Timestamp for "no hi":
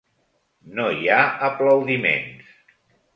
0.79-1.11